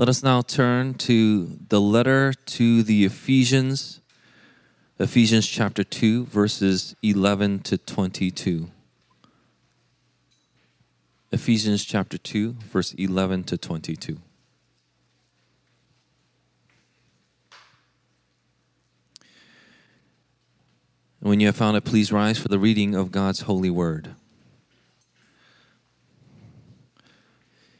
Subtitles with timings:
[0.00, 4.00] Let us now turn to the letter to the Ephesians,
[4.98, 8.70] Ephesians chapter 2, verses 11 to 22.
[11.32, 14.16] Ephesians chapter 2, verse 11 to 22.
[21.18, 24.14] when you have found it, please rise for the reading of God's holy word.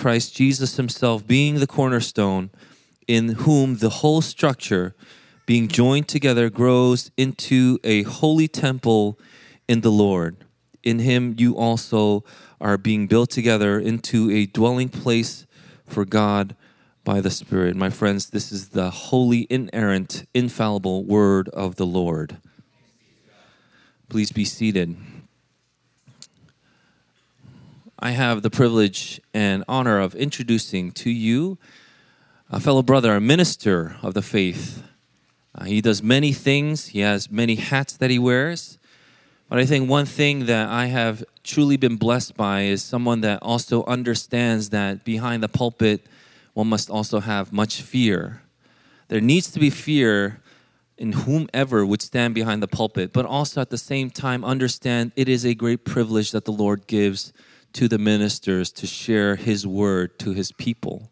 [0.00, 2.48] Christ Jesus himself being the cornerstone,
[3.06, 4.94] in whom the whole structure,
[5.44, 9.18] being joined together, grows into a holy temple
[9.68, 10.38] in the Lord.
[10.82, 12.24] In him you also
[12.62, 15.44] are being built together into a dwelling place
[15.84, 16.56] for God
[17.04, 17.76] by the Spirit.
[17.76, 22.38] My friends, this is the holy, inerrant, infallible word of the Lord.
[24.08, 24.96] Please be seated.
[28.02, 31.58] I have the privilege and honor of introducing to you
[32.50, 34.82] a fellow brother, a minister of the faith.
[35.54, 38.78] Uh, he does many things, he has many hats that he wears.
[39.50, 43.38] But I think one thing that I have truly been blessed by is someone that
[43.42, 46.06] also understands that behind the pulpit,
[46.54, 48.40] one must also have much fear.
[49.08, 50.40] There needs to be fear
[50.96, 55.28] in whomever would stand behind the pulpit, but also at the same time understand it
[55.28, 57.34] is a great privilege that the Lord gives
[57.74, 61.10] to the ministers to share his word to his people.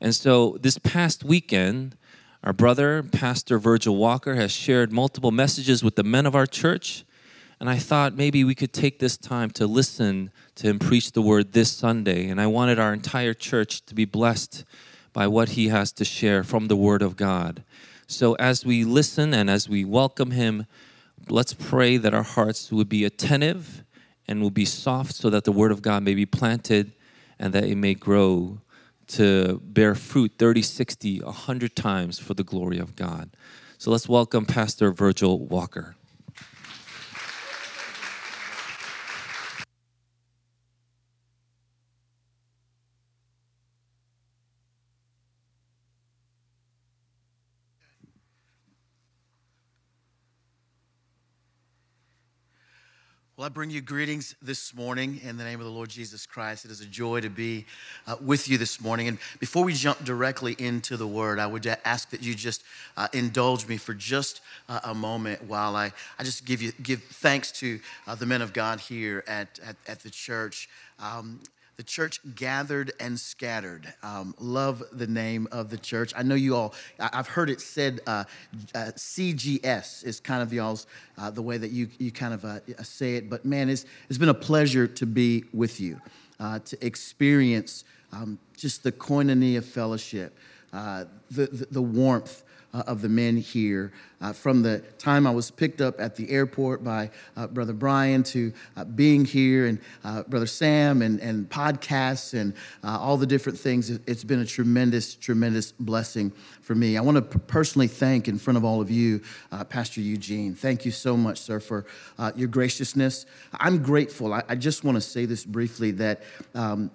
[0.00, 1.96] And so this past weekend,
[2.44, 7.04] our brother, Pastor Virgil Walker, has shared multiple messages with the men of our church.
[7.60, 11.22] And I thought maybe we could take this time to listen to him preach the
[11.22, 12.28] word this Sunday.
[12.28, 14.64] And I wanted our entire church to be blessed
[15.12, 17.62] by what he has to share from the word of God.
[18.08, 20.66] So as we listen and as we welcome him,
[21.28, 23.84] let's pray that our hearts would be attentive
[24.28, 26.92] and will be soft so that the word of God may be planted
[27.38, 28.60] and that it may grow
[29.08, 33.30] to bear fruit 30, 60, 100 times for the glory of God.
[33.78, 35.96] So let's welcome Pastor Virgil Walker.
[53.42, 56.64] Well, I bring you greetings this morning in the name of the Lord Jesus Christ.
[56.64, 57.66] It is a joy to be
[58.06, 59.08] uh, with you this morning.
[59.08, 62.62] And before we jump directly into the word, I would ask that you just
[62.96, 67.02] uh, indulge me for just uh, a moment while I, I just give you give
[67.02, 70.68] thanks to uh, the men of God here at, at, at the church.
[71.00, 71.40] Um,
[71.76, 73.92] the church gathered and scattered.
[74.02, 76.12] Um, love the name of the church.
[76.16, 78.24] I know you all, I've heard it said uh,
[78.74, 80.86] uh, CGS is kind of y'all's,
[81.18, 83.30] uh, the way that you, you kind of uh, say it.
[83.30, 86.00] But man, it's, it's been a pleasure to be with you,
[86.38, 90.36] uh, to experience um, just the koinonia fellowship,
[90.72, 93.92] uh, the, the, the warmth uh, of the men here.
[94.20, 98.22] Uh, from the time I was picked up at the airport by uh, Brother Brian
[98.24, 102.54] to uh, being here and uh, Brother Sam and, and podcasts and
[102.84, 106.96] all the different things, it's been a tremendous, tremendous blessing for me.
[106.96, 109.20] I want to personally thank in front of all of you,
[109.68, 110.54] Pastor Eugene.
[110.54, 111.84] Thank you so much, sir, for
[112.36, 113.26] your graciousness.
[113.52, 114.32] I'm grateful.
[114.32, 116.22] I, I just want to say this briefly that.
[116.54, 116.90] Um,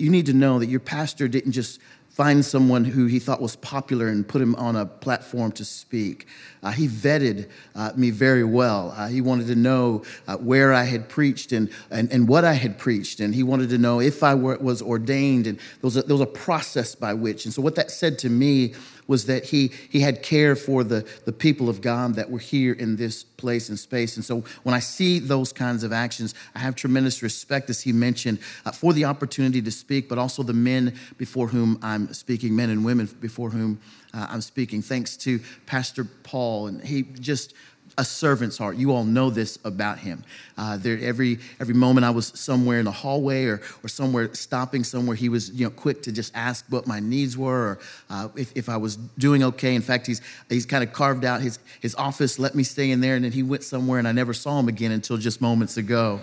[0.00, 1.78] you need to know that your pastor didn't just
[2.10, 6.26] find someone who he thought was popular and put him on a platform to speak.
[6.62, 8.92] Uh, he vetted uh, me very well.
[8.96, 12.54] Uh, he wanted to know uh, where I had preached and, and, and what I
[12.54, 13.20] had preached.
[13.20, 15.46] And he wanted to know if I were, was ordained.
[15.46, 17.44] And there was, a, there was a process by which.
[17.44, 18.74] And so, what that said to me
[19.10, 22.72] was that he, he had care for the, the people of God that were here
[22.72, 24.14] in this place and space.
[24.14, 27.92] And so when I see those kinds of actions, I have tremendous respect, as he
[27.92, 32.54] mentioned, uh, for the opportunity to speak, but also the men before whom I'm speaking,
[32.54, 33.80] men and women before whom
[34.14, 34.80] uh, I'm speaking.
[34.80, 37.52] Thanks to Pastor Paul, and he just
[38.00, 38.78] a servant's heart.
[38.78, 40.24] You all know this about him.
[40.56, 44.84] Uh, there, every every moment I was somewhere in the hallway or or somewhere stopping
[44.84, 48.28] somewhere, he was you know quick to just ask what my needs were or uh,
[48.36, 49.74] if, if I was doing okay.
[49.74, 53.02] In fact, he's he's kind of carved out his his office, let me stay in
[53.02, 55.76] there, and then he went somewhere, and I never saw him again until just moments
[55.76, 56.20] ago.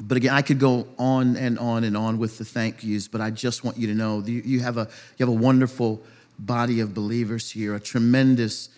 [0.00, 3.22] But again, I could go on and on and on with the thank yous, but
[3.22, 4.86] I just want you to know you, you have a
[5.16, 6.02] you have a wonderful
[6.38, 8.68] body of believers here, a tremendous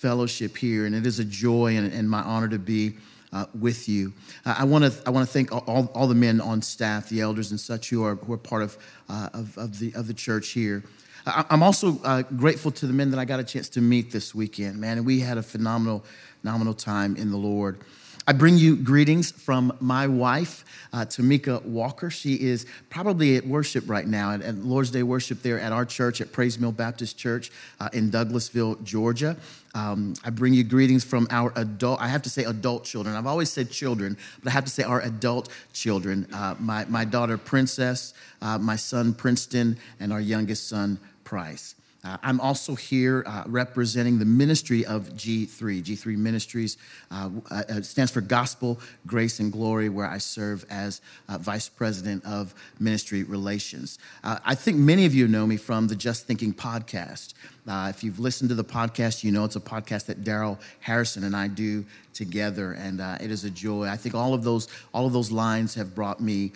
[0.00, 2.96] fellowship here, and it is a joy and, and my honor to be
[3.34, 4.14] uh, with you.
[4.46, 7.20] Uh, I want to I want to thank all, all the men on staff, the
[7.20, 8.78] elders and such who are who are part of
[9.10, 10.82] uh, of, of, the of the church here.
[11.26, 14.10] I, am also uh, grateful to the men that I got a chance to meet
[14.10, 16.04] this weekend, man, and we had a phenomenal
[16.40, 17.78] phenomenal time in the Lord.
[18.26, 22.10] I bring you greetings from my wife, uh, Tamika Walker.
[22.10, 25.86] She is probably at worship right now, at, at, Lord's Day worship there at our
[25.86, 27.50] church, at Praise Mill Baptist Church
[27.80, 29.36] uh, in Douglasville, Georgia.
[29.74, 33.16] Um, I bring you greetings from our adult, I have to say adult children.
[33.16, 36.26] I've always said children, but I have to say our adult children.
[36.32, 38.12] Uh, my, my daughter, Princess,
[38.42, 41.74] uh, my son, Princeton, and our youngest son, Price.
[42.02, 45.82] Uh, I'm also here uh, representing the ministry of G3.
[45.82, 46.78] G3 Ministries
[47.10, 52.24] uh, uh, stands for Gospel, Grace, and Glory, where I serve as uh, Vice President
[52.24, 53.98] of Ministry Relations.
[54.24, 57.34] Uh, I think many of you know me from the Just Thinking podcast.
[57.66, 61.36] If you've listened to the podcast, you know it's a podcast that Darrell Harrison and
[61.36, 61.84] I do
[62.14, 63.86] together, and it is a joy.
[63.86, 66.52] I think all of those all of those lines have brought me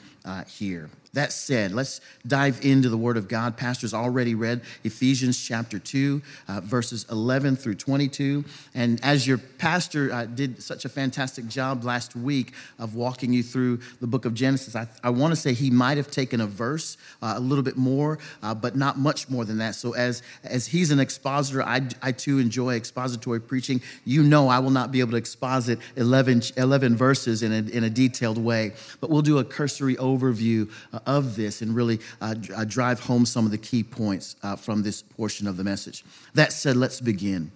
[0.46, 0.90] here.
[1.14, 3.56] That said, let's dive into the Word of God.
[3.56, 8.44] Pastor's already read Ephesians chapter 2, uh, verses 11 through 22.
[8.74, 13.44] And as your pastor uh, did such a fantastic job last week of walking you
[13.44, 16.48] through the book of Genesis, I, I want to say he might have taken a
[16.48, 19.76] verse, uh, a little bit more, uh, but not much more than that.
[19.76, 23.82] So as, as he's an expositor, I, I too enjoy expository preaching.
[24.04, 27.84] You know I will not be able to exposit 11, 11 verses in a, in
[27.84, 32.34] a detailed way, but we'll do a cursory overview uh, of this and really uh,
[32.56, 36.04] uh, drive home some of the key points uh, from this portion of the message.
[36.32, 37.52] That said, let's begin.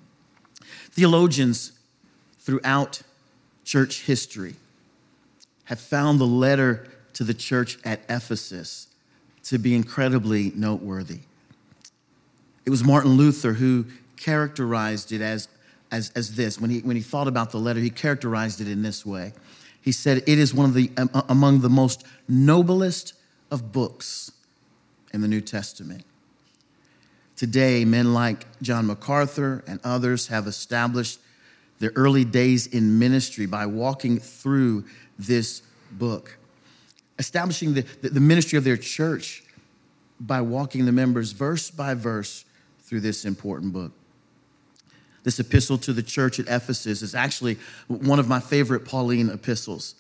[0.91, 1.73] Theologians
[2.41, 3.03] throughout
[3.65, 4.57] church history
[5.65, 8.89] have found the letter to the church at Ephesus
[9.45, 11.21] to be incredibly noteworthy.
[12.69, 13.87] It was Martin Luther who
[14.19, 15.49] characterized it as,
[15.91, 16.61] as, as this.
[16.61, 19.33] When he, when he thought about the letter, he characterized it in this way.
[19.81, 20.91] He said, It is one of the,
[21.31, 23.15] among the most noblest
[23.51, 24.33] of books
[25.15, 26.05] in the New Testament.
[27.37, 31.21] Today, men like John MacArthur and others have established
[31.79, 34.85] their early days in ministry by walking through
[35.19, 35.63] this
[35.93, 36.37] book,
[37.19, 39.43] establishing the, the ministry of their church
[40.21, 42.45] by walking the members verse by verse
[42.89, 43.93] through this important book.
[45.25, 49.95] This epistle to the church at Ephesus is actually one of my favorite Pauline epistles.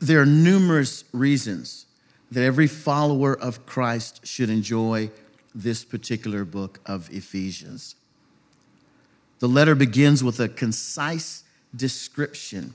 [0.00, 1.86] There are numerous reasons
[2.32, 5.10] that every follower of Christ should enjoy
[5.54, 7.94] this particular book of Ephesians.
[9.38, 12.74] The letter begins with a concise description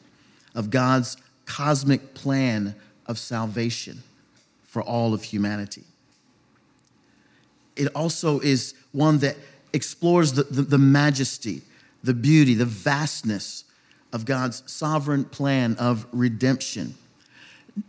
[0.55, 2.75] of God's cosmic plan
[3.07, 4.03] of salvation
[4.63, 5.83] for all of humanity.
[7.75, 9.37] It also is one that
[9.73, 11.61] explores the, the, the, majesty,
[12.03, 13.63] the beauty, the vastness
[14.11, 16.95] of God's sovereign plan of redemption.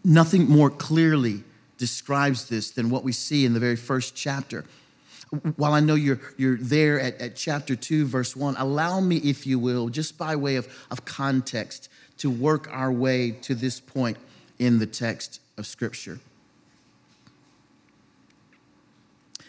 [0.04, 1.42] Nothing more clearly
[1.78, 4.64] describes this than what we see in the very first chapter.
[5.56, 9.46] While I know you're, you're there at, at chapter 2, verse 1, allow me, if
[9.46, 14.18] you will, just by way of, of context, to work our way to this point
[14.58, 16.20] in the text of Scripture.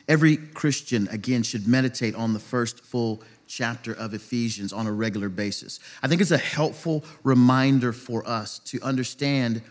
[0.08, 5.30] Every Christian, again, should meditate on the first full chapter of Ephesians on a regular
[5.30, 5.80] basis.
[6.02, 9.62] I think it's a helpful reminder for us to understand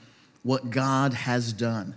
[0.42, 1.94] what God has done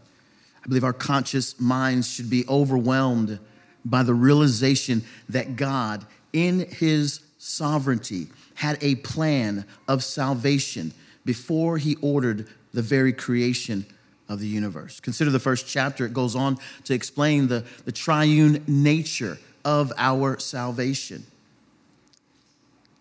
[0.65, 3.39] I believe our conscious minds should be overwhelmed
[3.85, 10.91] by the realization that God, in His sovereignty, had a plan of salvation
[11.23, 13.85] before He ordered the very creation
[14.27, 14.99] of the universe.
[14.99, 16.05] Consider the first chapter.
[16.05, 21.25] It goes on to explain the, the triune nature of our salvation.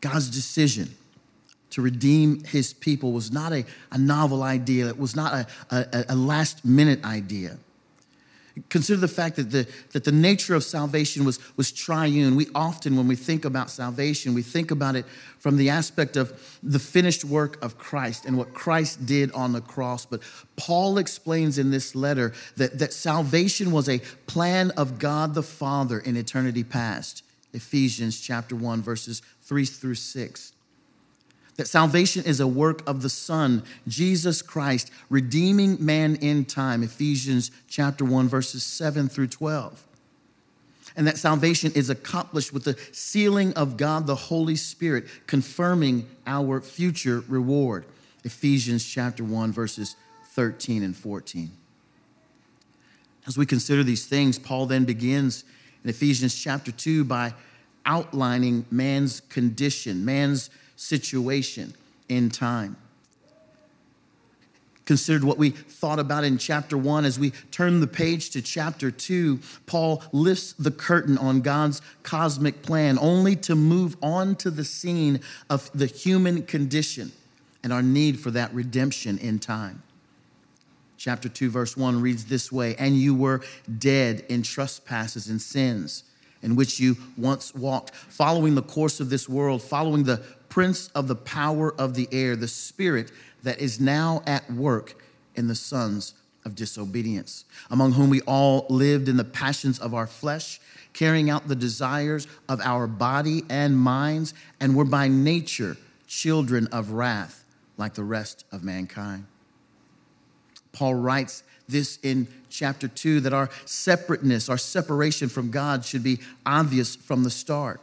[0.01, 0.95] God's decision
[1.71, 6.05] to redeem his people was not a, a novel idea, it was not a, a,
[6.11, 7.57] a last minute idea.
[8.69, 12.37] Consider the fact that the, that the nature of salvation was, was triune.
[12.37, 15.07] We often, when we think about salvation, we think about it
[15.41, 19.61] from the aspect of the finished work of Christ and what Christ did on the
[19.61, 20.07] cross.
[20.07, 20.23] But
[20.57, 25.99] Paul explains in this letter that, that salvation was a plan of God the Father
[25.99, 27.25] in eternity past.
[27.53, 30.54] Ephesians chapter 1, verses 3 through 6
[31.57, 37.51] that salvation is a work of the Son, Jesus Christ, redeeming man in time, Ephesians
[37.69, 39.87] chapter 1, verses 7 through 12.
[40.97, 46.61] And that salvation is accomplished with the sealing of God the Holy Spirit, confirming our
[46.61, 47.85] future reward,
[48.25, 49.97] Ephesians chapter 1, verses
[50.33, 51.51] 13 and 14.
[53.27, 55.45] As we consider these things, Paul then begins
[55.83, 57.33] in Ephesians chapter 2 by
[57.87, 61.75] outlining man's condition, man's situation
[62.09, 62.77] in time.
[64.85, 67.07] Considered what we thought about in chapter one.
[67.07, 72.63] As we turn the page to chapter two, Paul lifts the curtain on God's cosmic
[72.63, 77.13] plan, only to move on to the scene of the human condition
[77.63, 79.83] and our need for that redemption in time.
[80.99, 83.41] Chapter 2, verse 1 reads this way And you were
[83.79, 86.05] dead in trespasses and sins
[86.43, 90.23] in which you once walked, following the course of this world, following the
[90.55, 93.11] prince of the power of the air, the spirit
[93.43, 94.95] that is now at work
[95.35, 100.07] in the sons of disobedience, among whom we all lived in the passions of our
[100.07, 100.61] flesh,
[100.93, 106.93] carrying out the desires of our body and minds, and were by nature children of
[106.93, 107.45] wrath
[107.77, 109.27] like the rest of mankind.
[110.71, 116.21] Paul writes this in chapter 2 that our separateness, our separation from God should be
[116.47, 117.81] obvious from the start.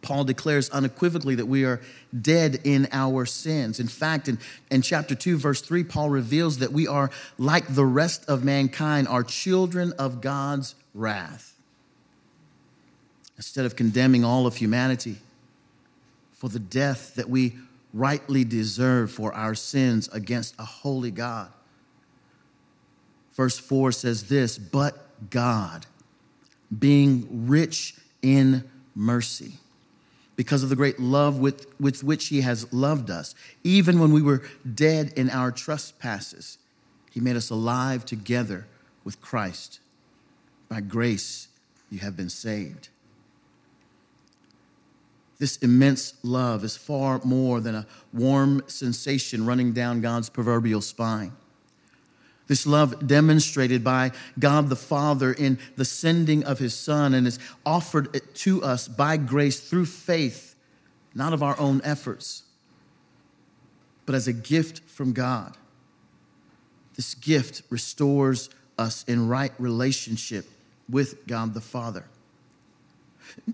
[0.00, 1.80] Paul declares unequivocally that we are
[2.18, 3.80] dead in our sins.
[3.80, 4.38] In fact, in,
[4.70, 9.08] in chapter 2, verse 3, Paul reveals that we are like the rest of mankind,
[9.08, 11.54] are children of God's wrath.
[13.36, 15.16] Instead of condemning all of humanity
[16.32, 17.56] for the death that we
[17.92, 21.50] rightly deserve for our sins against a holy God,
[23.34, 25.86] verse 4 says this But God,
[26.76, 29.54] being rich in mercy,
[30.38, 33.34] because of the great love with, with which he has loved us.
[33.64, 34.40] Even when we were
[34.72, 36.58] dead in our trespasses,
[37.10, 38.64] he made us alive together
[39.02, 39.80] with Christ.
[40.68, 41.48] By grace,
[41.90, 42.88] you have been saved.
[45.40, 51.32] This immense love is far more than a warm sensation running down God's proverbial spine.
[52.48, 57.38] This love demonstrated by God the Father in the sending of his Son and is
[57.64, 60.56] offered to us by grace through faith,
[61.14, 62.42] not of our own efforts,
[64.06, 65.56] but as a gift from God.
[66.96, 70.46] This gift restores us in right relationship
[70.88, 72.06] with God the Father.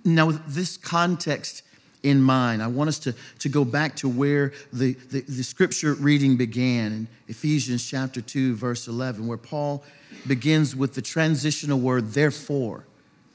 [0.04, 1.62] Now, with this context
[2.04, 2.62] in mind.
[2.62, 6.92] I want us to, to go back to where the, the, the, scripture reading began
[6.92, 9.82] in Ephesians chapter 2, verse 11, where Paul
[10.26, 12.84] begins with the transitional word, therefore.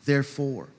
[0.06, 0.70] Therefore.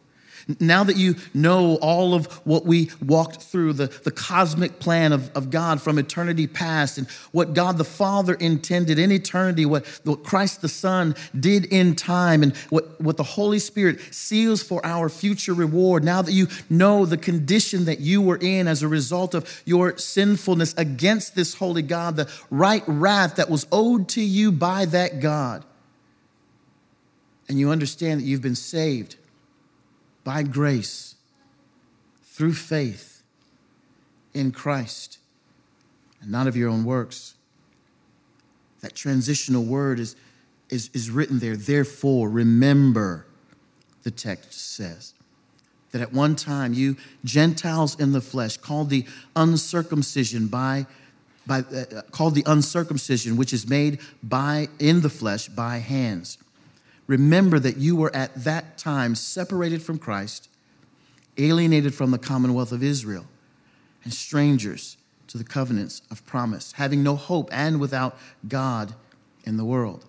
[0.59, 5.31] Now that you know all of what we walked through, the, the cosmic plan of,
[5.37, 10.23] of God from eternity past, and what God the Father intended in eternity, what, what
[10.25, 15.09] Christ the Son did in time, and what, what the Holy Spirit seals for our
[15.09, 19.35] future reward, now that you know the condition that you were in as a result
[19.35, 24.53] of your sinfulness against this holy God, the right wrath that was owed to you
[24.53, 25.65] by that God,
[27.49, 29.17] and you understand that you've been saved
[30.25, 31.15] by grace
[32.23, 33.23] through faith
[34.35, 35.19] in Christ
[36.21, 37.35] and not of your own works.
[38.81, 40.17] That transitional word is,
[40.69, 41.57] is, is written there.
[41.57, 43.27] Therefore, remember,
[44.03, 45.15] the text says,
[45.93, 50.87] that at one time you Gentiles in the flesh, called the uncircumcision by,
[51.47, 56.39] by uh, called the uncircumcision, which is made by in the flesh by hands
[57.11, 60.49] Remember that you were at that time separated from Christ,
[61.39, 63.27] alienated from the commonwealth of Israel,
[64.05, 68.95] and strangers to the covenants of promise, having no hope and without God
[69.43, 70.05] in the world.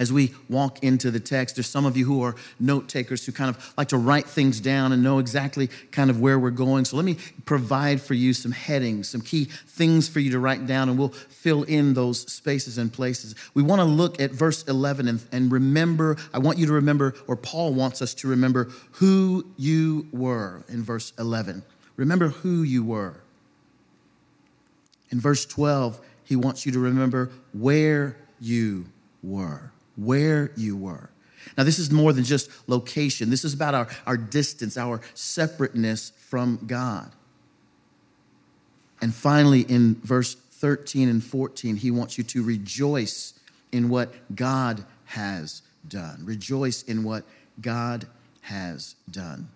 [0.00, 1.56] As we walk into the text.
[1.56, 4.58] There's some of you who are note takers who kind of like to write things
[4.58, 6.86] down and know exactly kind of where we're going.
[6.86, 10.66] So let me provide for you some headings, some key things for you to write
[10.66, 13.34] down, and we'll fill in those spaces and places.
[13.52, 17.14] We want to look at verse 11 and, and remember, I want you to remember,
[17.28, 21.62] or Paul wants us to remember who you were in verse 11.
[21.96, 23.20] Remember who you were.
[25.10, 28.86] In verse 12, he wants you to remember where you
[29.22, 31.10] were where you were.
[31.56, 36.12] Now, this is more than just location, this is about our, our distance, our separateness
[36.28, 37.10] from God.
[39.00, 43.34] And finally, in verse 13 and 14, he wants you to rejoice
[43.72, 46.20] in what God has done.
[46.24, 47.24] Rejoice in what
[47.60, 48.06] God
[48.42, 49.48] has done.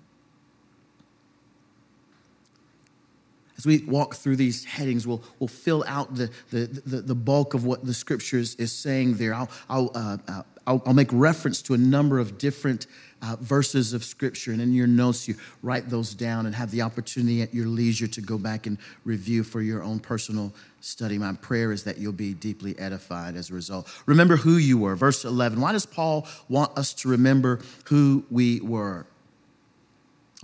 [3.57, 7.55] As we walk through these headings, we'll, we'll fill out the, the, the, the bulk
[7.55, 9.33] of what the scriptures is saying there.
[9.33, 12.87] I'll, I'll, uh, uh, I'll, I'll, make reference to a number of different
[13.23, 16.83] uh, verses of scripture, and in your notes, you write those down and have the
[16.83, 21.17] opportunity at your leisure to go back and review for your own personal study.
[21.17, 23.89] My prayer is that you'll be deeply edified as a result.
[24.07, 24.97] Remember who you were.
[24.97, 25.61] Verse 11.
[25.61, 29.07] Why does Paul want us to remember who we were?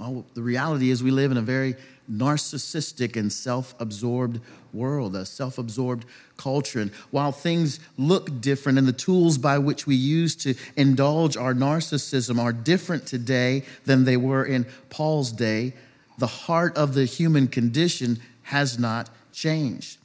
[0.01, 1.77] Well, the reality is we live in a very
[2.11, 4.41] narcissistic and self absorbed
[4.73, 6.07] world, a self absorbed
[6.39, 6.81] culture.
[6.81, 11.53] And while things look different and the tools by which we use to indulge our
[11.53, 15.75] narcissism are different today than they were in Paul's day,
[16.17, 19.99] the heart of the human condition has not changed.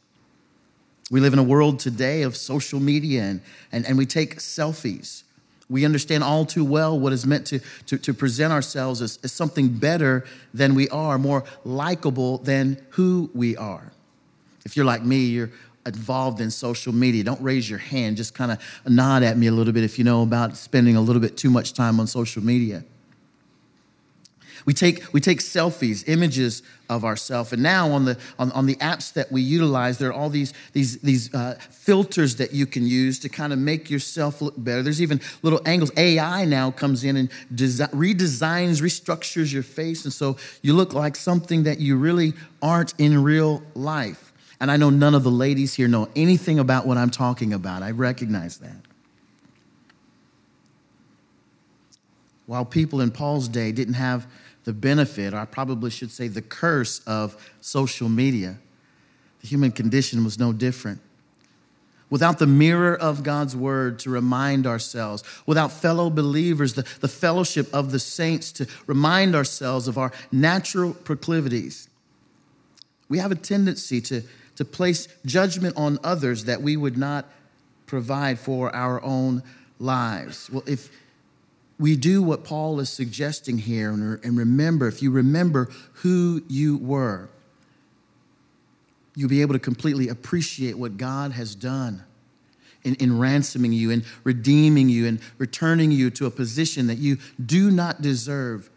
[1.09, 5.23] We live in a world today of social media and, and, and we take selfies.
[5.69, 9.31] We understand all too well what is meant to, to, to present ourselves as, as
[9.31, 13.91] something better than we are, more likable than who we are.
[14.63, 15.51] If you're like me, you're
[15.85, 17.23] involved in social media.
[17.23, 20.03] Don't raise your hand, just kind of nod at me a little bit if you
[20.03, 22.83] know about spending a little bit too much time on social media.
[24.65, 27.53] We take, we take selfies, images of ourselves.
[27.53, 30.53] And now on the, on, on the apps that we utilize, there are all these,
[30.73, 34.81] these, these uh, filters that you can use to kind of make yourself look better.
[34.81, 35.91] There's even little angles.
[35.97, 40.03] AI now comes in and desi- redesigns, restructures your face.
[40.03, 44.33] And so you look like something that you really aren't in real life.
[44.59, 47.83] And I know none of the ladies here know anything about what I'm talking about.
[47.83, 48.94] I recognize that.
[52.45, 54.27] While people in Paul's day didn't have
[54.65, 58.57] the benefit, or I probably should say the curse of social media,
[59.41, 61.01] the human condition was no different.
[62.09, 67.67] Without the mirror of God's word to remind ourselves, without fellow believers, the, the fellowship
[67.73, 71.89] of the saints to remind ourselves of our natural proclivities,
[73.09, 74.21] we have a tendency to,
[74.55, 77.25] to place judgment on others that we would not
[77.85, 79.43] provide for our own
[79.79, 80.49] lives.
[80.49, 80.89] Well, if
[81.77, 87.29] we do what Paul is suggesting here and remember, if you remember who you were,
[89.15, 92.03] you'll be able to completely appreciate what God has done
[92.83, 97.17] in, in ransoming you and redeeming you and returning you to a position that you
[97.43, 98.69] do not deserve.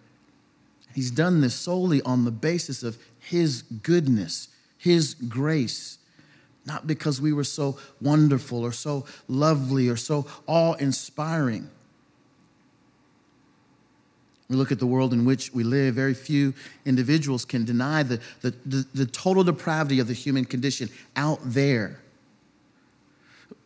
[0.94, 5.98] He's done this solely on the basis of His goodness, His grace,
[6.66, 11.70] not because we were so wonderful or so lovely or so awe inspiring.
[14.48, 16.54] We look at the world in which we live, very few
[16.86, 22.00] individuals can deny the, the, the, the, total depravity of the human condition out there.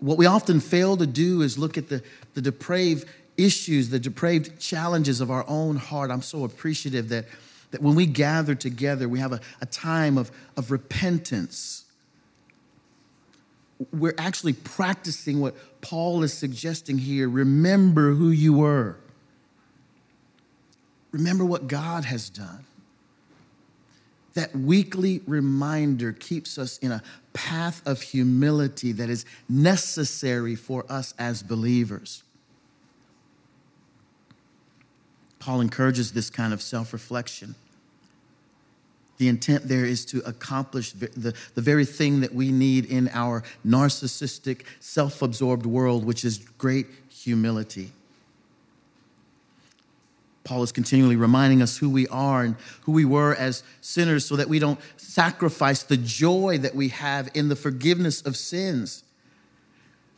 [0.00, 2.02] What we often fail to do is look at the,
[2.34, 6.10] the depraved issues, the depraved challenges of our own heart.
[6.10, 7.26] I'm so appreciative that,
[7.70, 11.84] that when we gather together, we have a, a time of, of repentance.
[13.92, 17.28] We're actually practicing what Paul is suggesting here.
[17.28, 18.96] Remember who you were.
[21.12, 22.64] Remember what God has done.
[24.34, 27.02] That weekly reminder keeps us in a
[27.34, 32.22] path of humility that is necessary for us as believers.
[35.38, 37.54] Paul encourages this kind of self reflection.
[39.18, 43.44] The intent there is to accomplish the, the very thing that we need in our
[43.66, 47.92] narcissistic, self absorbed world, which is great humility.
[50.44, 54.36] Paul is continually reminding us who we are and who we were as sinners so
[54.36, 59.04] that we don't sacrifice the joy that we have in the forgiveness of sins.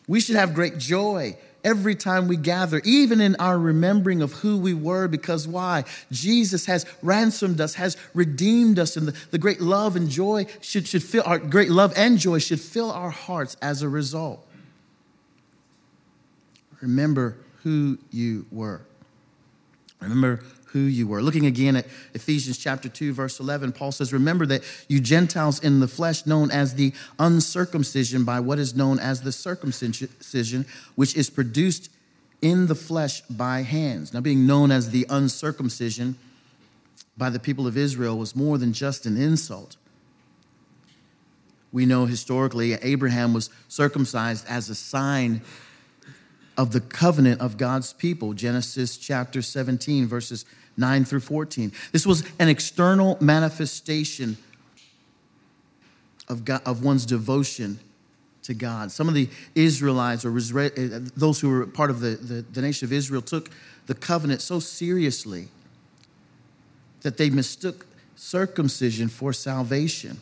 [0.08, 4.58] We should have great joy every time we gather, even in our remembering of who
[4.58, 5.84] we were, because why?
[6.12, 10.86] Jesus has ransomed us, has redeemed us, and the, the great love and joy should,
[10.86, 14.46] should fill our great love and joy should fill our hearts as a result.
[16.80, 18.82] remember who you were.
[20.04, 20.40] Remember
[20.74, 21.22] who you were.
[21.22, 25.78] Looking again at Ephesians chapter 2, verse 11, Paul says, Remember that you Gentiles in
[25.78, 31.30] the flesh, known as the uncircumcision by what is known as the circumcision, which is
[31.30, 31.90] produced
[32.42, 34.12] in the flesh by hands.
[34.12, 36.18] Now, being known as the uncircumcision
[37.16, 39.76] by the people of Israel was more than just an insult.
[41.70, 45.40] We know historically Abraham was circumcised as a sign
[46.56, 48.32] of the covenant of God's people.
[48.32, 50.44] Genesis chapter 17, verses
[50.76, 51.72] 9 through 14.
[51.92, 54.36] This was an external manifestation
[56.28, 57.78] of, God, of one's devotion
[58.44, 58.92] to God.
[58.92, 60.70] Some of the Israelites, or uh,
[61.16, 63.50] those who were part of the, the, the nation of Israel, took
[63.86, 65.48] the covenant so seriously
[67.02, 67.86] that they mistook
[68.16, 70.20] circumcision for salvation.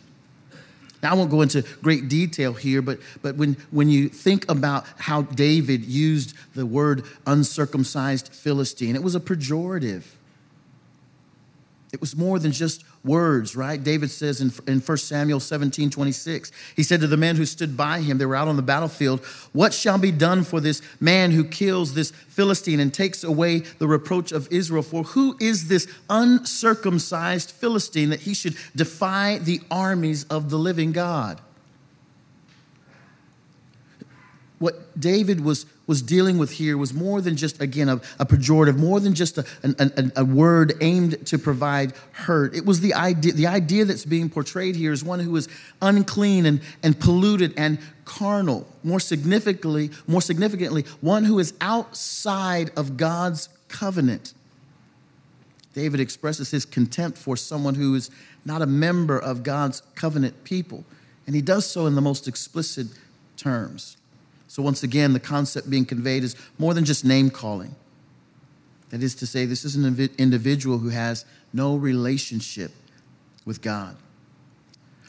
[1.03, 4.87] Now, I won't go into great detail here, but, but when, when you think about
[4.99, 10.05] how David used the word uncircumcised Philistine, it was a pejorative.
[11.93, 13.83] It was more than just words, right?
[13.83, 17.77] David says in, in 1 Samuel 17 26, he said to the men who stood
[17.77, 19.21] by him, they were out on the battlefield,
[19.53, 23.87] What shall be done for this man who kills this Philistine and takes away the
[23.87, 24.83] reproach of Israel?
[24.83, 30.93] For who is this uncircumcised Philistine that he should defy the armies of the living
[30.93, 31.43] God?
[34.59, 38.77] What David was was dealing with here was more than just, again, a, a pejorative,
[38.79, 42.55] more than just a, a, a, word aimed to provide hurt.
[42.55, 45.49] It was the idea, the idea that's being portrayed here is one who is
[45.81, 48.67] unclean and, and polluted and carnal.
[48.85, 54.35] More significantly, more significantly, one who is outside of God's covenant.
[55.75, 58.11] David expresses his contempt for someone who is
[58.45, 60.85] not a member of God's covenant people.
[61.27, 62.89] And he does so in the most explicit
[63.37, 63.97] terms.
[64.53, 67.75] So, once again, the concept being conveyed is more than just name calling.
[68.91, 72.71] That is to say, this is an individual who has no relationship
[73.47, 73.97] with God.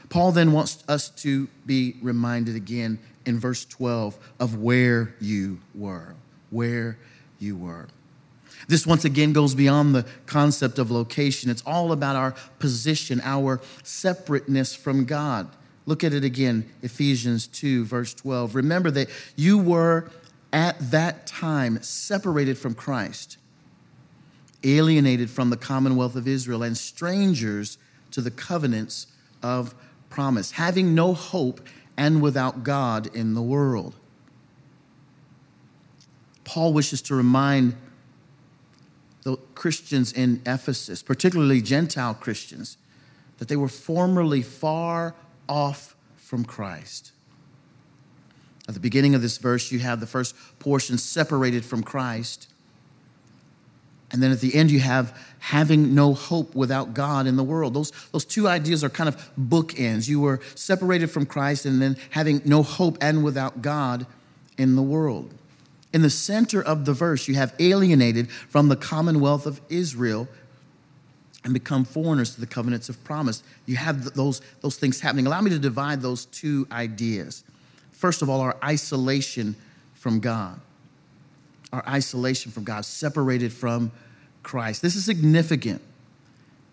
[0.07, 6.15] Paul then wants us to be reminded again in verse 12 of where you were.
[6.49, 6.97] Where
[7.37, 7.89] you were.
[8.69, 11.51] This once again goes beyond the concept of location.
[11.51, 15.49] It's all about our position, our separateness from God.
[15.85, 18.55] Look at it again, Ephesians 2, verse 12.
[18.55, 20.09] Remember that you were
[20.53, 23.37] at that time separated from Christ,
[24.63, 27.77] alienated from the commonwealth of Israel, and strangers
[28.11, 29.07] to the covenants
[29.41, 29.75] of
[30.09, 31.59] promise, having no hope
[31.97, 33.95] and without God in the world.
[36.43, 37.75] Paul wishes to remind
[39.23, 42.77] the Christians in Ephesus, particularly Gentile Christians,
[43.37, 45.15] that they were formerly far
[45.47, 47.11] off from Christ.
[48.67, 52.47] At the beginning of this verse, you have the first portion separated from Christ.
[54.11, 57.73] And then at the end, you have having no hope without God in the world.
[57.73, 60.07] Those, those two ideas are kind of bookends.
[60.07, 64.05] You were separated from Christ and then having no hope and without God
[64.57, 65.33] in the world.
[65.91, 70.27] In the center of the verse, you have alienated from the commonwealth of Israel
[71.43, 73.43] and become foreigners to the covenants of promise.
[73.65, 75.27] You have those, those things happening.
[75.27, 77.43] Allow me to divide those two ideas.
[77.91, 79.55] First of all, our isolation
[79.93, 80.59] from God.
[81.71, 83.91] Our isolation from God, separated from
[84.43, 84.81] Christ.
[84.81, 85.81] This is significant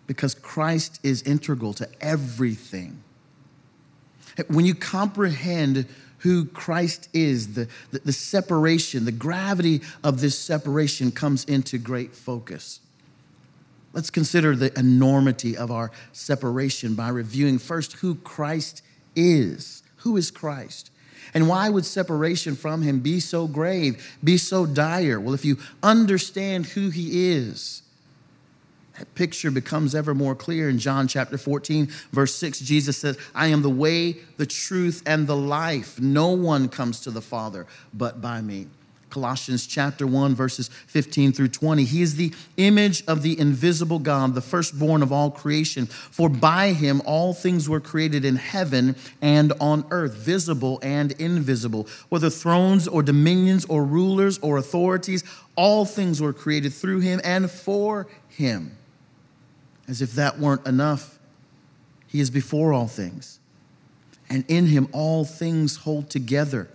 [0.07, 3.01] because Christ is integral to everything.
[4.49, 5.87] When you comprehend
[6.19, 12.13] who Christ is, the, the, the, separation, the gravity of this separation comes into great
[12.13, 12.80] focus.
[13.93, 18.81] Let's consider the enormity of our separation by reviewing first who Christ
[19.15, 19.83] is.
[19.97, 20.91] Who is Christ?
[21.33, 25.19] And why would separation from him be so grave, be so dire?
[25.19, 27.83] Well, if you understand who he is,
[28.97, 32.59] that picture becomes ever more clear in John chapter 14, verse 6.
[32.59, 35.99] Jesus says, I am the way, the truth, and the life.
[35.99, 38.67] No one comes to the Father but by me.
[39.11, 41.83] Colossians chapter 1, verses 15 through 20.
[41.83, 45.85] He is the image of the invisible God, the firstborn of all creation.
[45.85, 51.87] For by him all things were created in heaven and on earth, visible and invisible.
[52.09, 55.23] Whether thrones or dominions or rulers or authorities,
[55.55, 58.75] all things were created through him and for him.
[59.87, 61.19] As if that weren't enough,
[62.07, 63.39] he is before all things.
[64.29, 66.69] And in him all things hold together.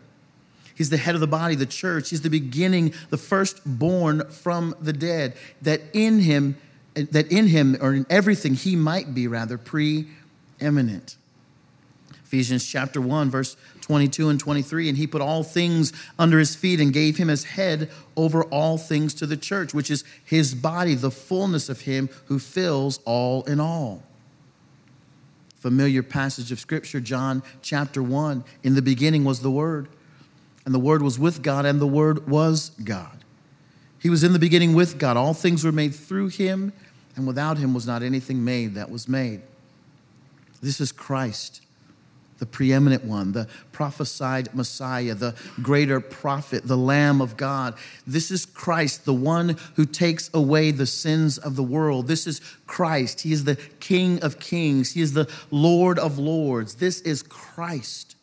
[0.77, 2.11] He's the head of the body, the church.
[2.11, 5.35] He's the beginning, the firstborn from the dead.
[5.63, 6.59] That in him,
[6.95, 11.17] that in him, or in everything, he might be rather preeminent.
[12.27, 14.91] Ephesians chapter 1, verse 22 and 23.
[14.91, 18.77] And he put all things under his feet and gave him as head over all
[18.77, 23.45] things to the church, which is his body, the fullness of him who fills all
[23.45, 24.03] in all.
[25.55, 28.45] Familiar passage of scripture, John chapter 1.
[28.63, 29.89] In the beginning was the Word,
[30.67, 33.25] and the Word was with God, and the Word was God.
[33.99, 35.17] He was in the beginning with God.
[35.17, 36.73] All things were made through him,
[37.17, 39.41] and without him was not anything made that was made.
[40.61, 41.63] This is Christ
[42.39, 47.75] the preeminent one, the prophesied Messiah, the greater prophet, the Lamb of God.
[48.07, 52.09] This is Christ, the one who takes away the sins of the world.
[52.09, 53.23] This is Christ.
[53.23, 56.75] He is the King of kings, He is the Lord of lords.
[56.75, 58.16] This is Christ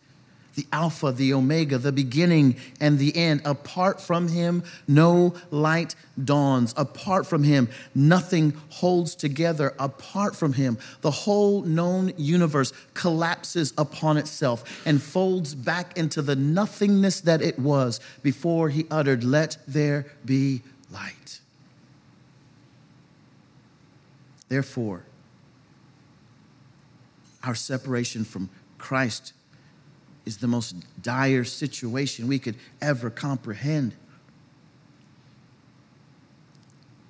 [0.55, 3.41] the Alpha, the Omega, the beginning and the end.
[3.45, 6.73] Apart from him, no light dawns.
[6.77, 9.73] Apart from him, nothing holds together.
[9.79, 16.35] Apart from him, the whole known universe collapses upon itself and folds back into the
[16.35, 20.61] nothingness that it was before he uttered, Let there be
[20.91, 21.39] light.
[24.49, 25.03] Therefore,
[27.43, 29.33] our separation from Christ
[30.25, 33.93] is the most dire situation we could ever comprehend.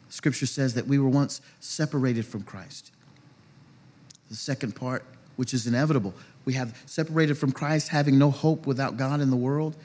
[0.10, 2.92] Scripture says that we were once separated from Christ.
[4.30, 6.14] The second part, which is inevitable,
[6.46, 9.76] we have separated from Christ, having no hope without God in the world.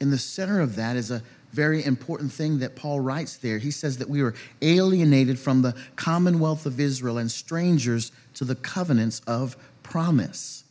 [0.00, 3.58] In the center of that is a very important thing that Paul writes there.
[3.58, 8.54] He says that we were alienated from the commonwealth of Israel and strangers to the
[8.54, 10.64] covenants of promise.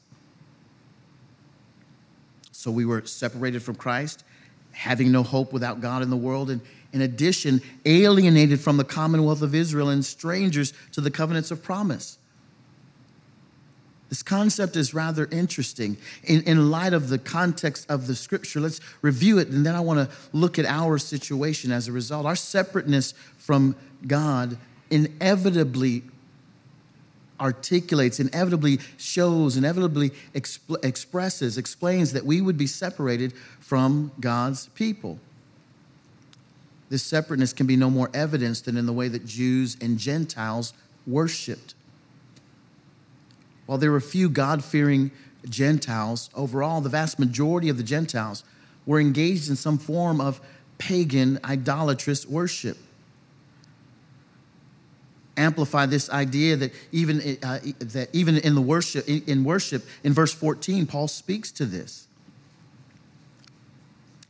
[2.57, 4.23] So we were separated from Christ,
[4.71, 6.59] having no hope without God in the world, and
[6.91, 12.17] in addition, alienated from the commonwealth of Israel and strangers to the covenants of promise.
[14.09, 15.97] This concept is rather interesting.
[16.23, 19.79] In, in light of the context of the scripture, let's review it, and then I
[19.79, 22.25] want to look at our situation as a result.
[22.25, 23.75] Our separateness from
[24.07, 24.57] God
[24.89, 26.01] inevitably
[27.39, 35.19] articulates, inevitably shows, inevitably exp- expresses, explains that we would be separated from God's people.
[36.89, 40.73] This separateness can be no more evidenced than in the way that Jews and Gentiles
[41.05, 41.73] worshiped.
[43.65, 45.11] While there were a few God fearing
[45.49, 48.43] Gentiles, overall, the vast majority of the Gentiles
[48.85, 50.39] were engaged in some form of
[50.77, 52.77] pagan, idolatrous worship
[55.37, 60.33] amplify this idea that even, uh, that even in the worship in worship in verse
[60.33, 62.07] 14 paul speaks to this.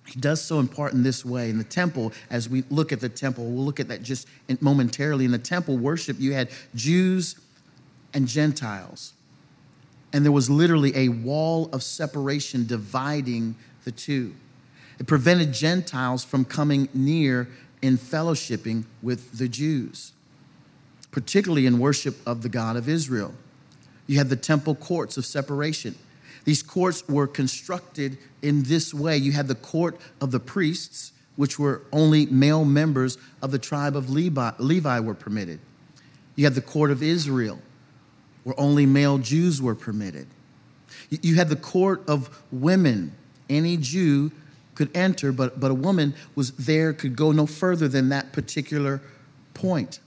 [0.06, 1.50] He does so in part in this way.
[1.50, 4.28] In the temple as we look at the temple we'll look at that just
[4.62, 5.26] momentarily.
[5.26, 7.36] In the temple worship you had jews
[8.14, 9.14] and gentiles.
[10.14, 14.34] And there was literally a wall of separation dividing the two.
[15.00, 17.50] It prevented gentiles from coming near
[17.82, 20.14] in fellowshipping with the jews
[21.18, 23.34] particularly in worship of the God of Israel.
[24.06, 25.96] You had the temple courts of separation.
[26.46, 29.18] These courts were constructed in this way.
[29.18, 33.96] You had the court of the priests, which were only male members of the tribe
[33.96, 35.60] of Levi, Levi were permitted.
[36.36, 37.58] You had the court of Israel,
[38.44, 40.28] where only male Jews were permitted.
[41.10, 43.12] You had the court of women.
[43.50, 44.32] Any Jew
[44.76, 49.02] could enter, but, but a woman was there, could go no further than that particular
[49.56, 50.00] point.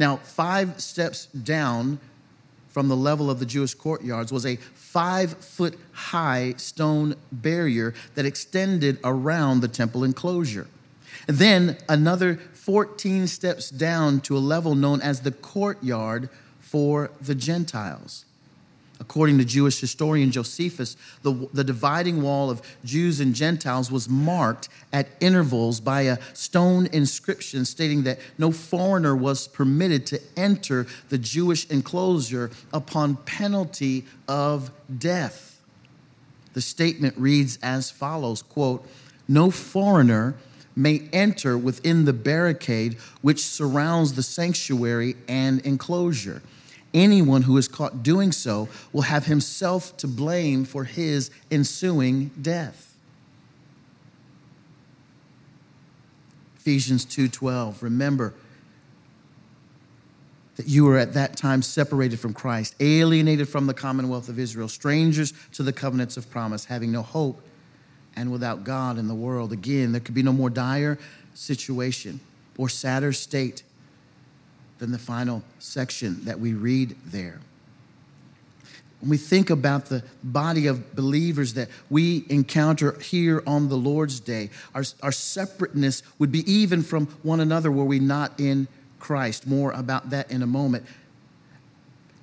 [0.00, 2.00] Now, five steps down
[2.70, 8.24] from the level of the Jewish courtyards was a five foot high stone barrier that
[8.24, 10.68] extended around the temple enclosure.
[11.26, 18.24] Then another 14 steps down to a level known as the courtyard for the Gentiles.
[19.00, 24.68] According to Jewish historian Josephus, the, the dividing wall of Jews and Gentiles was marked
[24.92, 31.16] at intervals by a stone inscription stating that no foreigner was permitted to enter the
[31.16, 35.62] Jewish enclosure upon penalty of death.
[36.52, 38.86] The statement reads as follows quote,
[39.26, 40.34] No foreigner
[40.76, 46.42] may enter within the barricade which surrounds the sanctuary and enclosure
[46.92, 52.94] Anyone who is caught doing so will have himself to blame for his ensuing death.
[56.58, 58.34] Ephesians 2:12 Remember
[60.56, 64.68] that you were at that time separated from Christ, alienated from the commonwealth of Israel,
[64.68, 67.40] strangers to the covenants of promise, having no hope
[68.14, 69.52] and without God in the world.
[69.52, 70.98] Again, there could be no more dire
[71.34, 72.20] situation
[72.58, 73.62] or sadder state
[74.80, 77.38] than the final section that we read there.
[79.00, 84.20] when we think about the body of believers that we encounter here on the Lord's
[84.20, 89.46] Day, our, our separateness would be even from one another were we not in Christ.
[89.46, 90.84] More about that in a moment.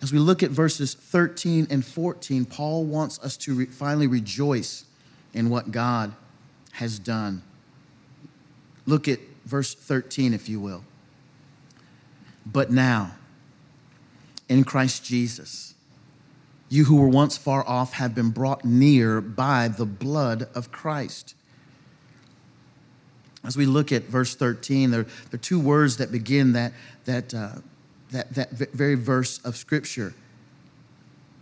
[0.01, 4.85] As we look at verses 13 and 14, Paul wants us to re- finally rejoice
[5.33, 6.13] in what God
[6.73, 7.41] has done.
[8.85, 10.83] Look at verse 13, if you will.
[12.51, 13.11] But now,
[14.47, 15.75] in Christ Jesus,
[16.69, 21.35] you who were once far off have been brought near by the blood of Christ.
[23.43, 26.73] As we look at verse 13, there, there are two words that begin that,
[27.05, 27.55] that, uh,
[28.11, 30.13] that, that very verse of Scripture.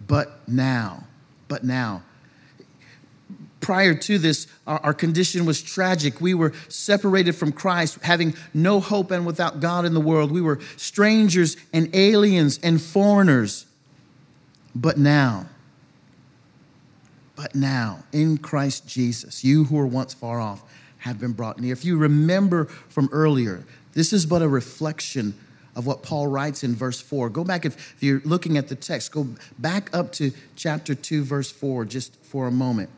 [0.07, 1.05] But now,
[1.47, 2.03] but now.
[3.65, 6.21] Prior to this, our, our condition was tragic.
[6.21, 10.31] We were separated from Christ, having no hope and without God in the world.
[10.31, 13.65] We were strangers and aliens and foreigners.
[14.75, 15.47] But now,
[17.35, 20.61] but now, in Christ Jesus, you who were once far off
[20.99, 21.73] have been brought near.
[21.73, 25.33] If you remember from earlier, this is but a reflection
[25.75, 27.31] of what Paul writes in verse 4.
[27.31, 31.23] Go back, if, if you're looking at the text, go back up to chapter 2,
[31.23, 32.91] verse 4, just for a moment.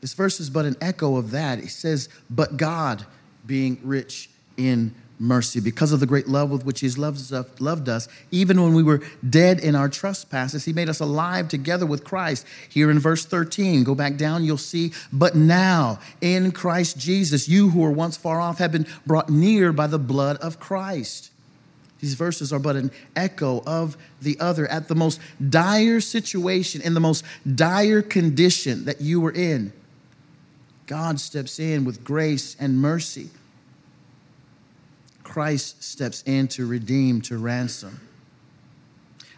[0.00, 1.58] This verse is but an echo of that.
[1.58, 3.04] It says, But God,
[3.46, 8.08] being rich in mercy because of the great love with which He has loved us,
[8.30, 12.46] even when we were dead in our trespasses, He made us alive together with Christ.
[12.68, 17.68] Here in verse 13, go back down, you'll see, but now in Christ Jesus, you
[17.68, 21.30] who were once far off have been brought near by the blood of Christ.
[22.00, 24.66] These verses are but an echo of the other.
[24.66, 29.74] At the most dire situation, in the most dire condition that you were in,
[30.90, 33.30] God steps in with grace and mercy
[35.22, 38.00] Christ steps in to redeem, to ransom.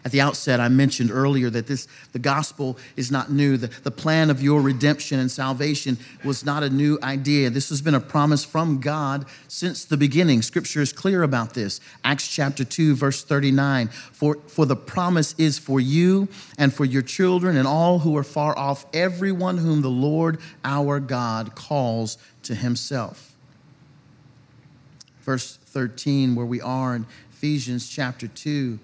[0.05, 3.55] At the outset, I mentioned earlier that this, the gospel is not new.
[3.55, 7.49] The, the plan of your redemption and salvation was not a new idea.
[7.49, 10.41] This has been a promise from God since the beginning.
[10.41, 11.79] Scripture is clear about this.
[12.03, 13.87] Acts chapter 2, verse 39.
[13.87, 18.25] For, for the promise is for you and for your children and all who are
[18.25, 23.33] far off, everyone whom the Lord our God calls to himself.
[25.21, 28.79] Verse 13, where we are in Ephesians chapter 2,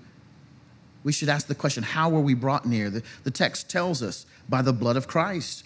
[1.04, 2.90] we should ask the question how were we brought near?
[2.90, 5.66] The, the text tells us by the blood of Christ.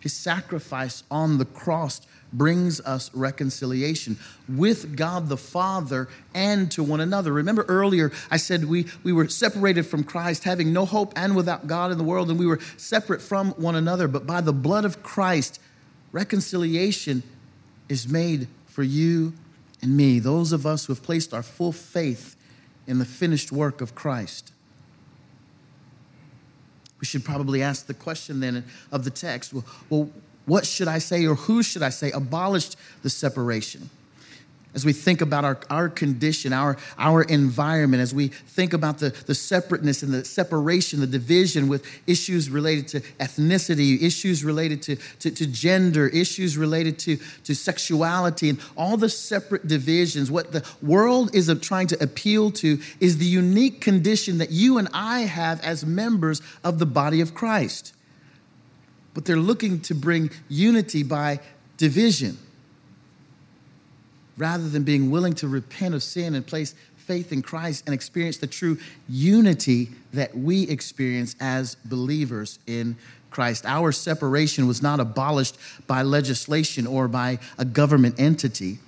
[0.00, 2.00] His sacrifice on the cross
[2.32, 4.18] brings us reconciliation
[4.48, 7.32] with God the Father and to one another.
[7.32, 11.66] Remember earlier, I said we, we were separated from Christ, having no hope and without
[11.66, 14.08] God in the world, and we were separate from one another.
[14.08, 15.60] But by the blood of Christ,
[16.12, 17.22] reconciliation
[17.88, 19.32] is made for you
[19.80, 22.36] and me, those of us who have placed our full faith
[22.88, 24.50] in the finished work of Christ.
[26.98, 30.10] We should probably ask the question then of the text well, well
[30.46, 33.90] what should I say or who should I say abolished the separation?
[34.74, 39.10] As we think about our, our condition, our, our environment, as we think about the,
[39.26, 44.96] the separateness and the separation, the division with issues related to ethnicity, issues related to,
[45.20, 50.64] to, to, gender, issues related to, to sexuality, and all the separate divisions, what the
[50.82, 55.62] world is trying to appeal to is the unique condition that you and I have
[55.62, 57.94] as members of the body of Christ.
[59.14, 61.40] But they're looking to bring unity by
[61.78, 62.36] division
[64.38, 68.38] rather than being willing to repent of sin and place faith in Christ and experience
[68.38, 72.96] the true unity that we experience as believers in
[73.30, 73.66] Christ.
[73.66, 78.78] Our separation was not abolished by legislation or by a government entity.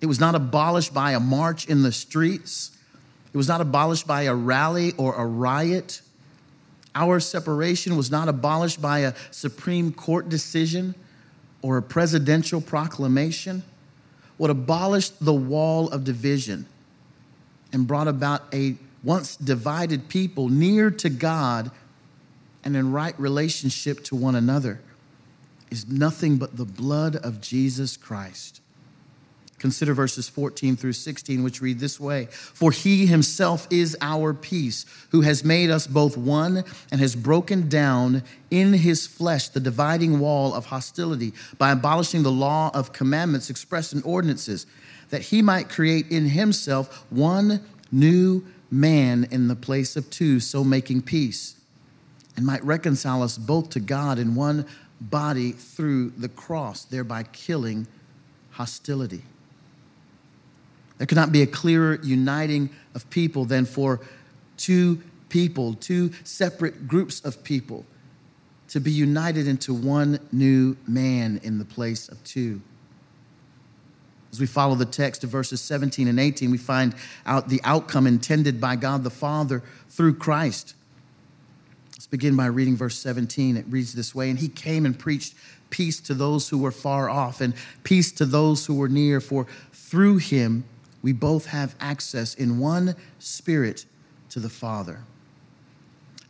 [0.00, 2.70] It was not abolished by a march in the streets.
[3.32, 6.00] It was not abolished by a rally or a riot.
[6.94, 10.94] Our separation was not abolished by a Supreme Court decision
[11.60, 13.62] or a presidential proclamation
[14.42, 16.66] what abolished the wall of division
[17.72, 18.74] and brought about a
[19.04, 21.70] once divided people near to God
[22.64, 24.80] and in right relationship to one another
[25.70, 28.60] is nothing but the blood of Jesus Christ.
[29.62, 34.84] Consider verses 14 through 16, which read this way For he himself is our peace,
[35.10, 40.18] who has made us both one and has broken down in his flesh the dividing
[40.18, 44.66] wall of hostility by abolishing the law of commandments expressed in ordinances,
[45.10, 50.64] that he might create in himself one new man in the place of two, so
[50.64, 51.54] making peace,
[52.36, 54.66] and might reconcile us both to God in one
[55.00, 57.86] body through the cross, thereby killing
[58.50, 59.22] hostility.
[61.02, 63.98] There could not be a clearer uniting of people than for
[64.56, 67.84] two people, two separate groups of people,
[68.68, 72.62] to be united into one new man in the place of two.
[74.30, 76.94] As we follow the text of verses 17 and 18, we find
[77.26, 80.76] out the outcome intended by God the Father through Christ.
[81.94, 83.56] Let's begin by reading verse 17.
[83.56, 85.34] It reads this way And he came and preached
[85.70, 89.48] peace to those who were far off and peace to those who were near, for
[89.72, 90.62] through him
[91.02, 93.84] we both have access in one spirit
[94.30, 95.00] to the Father.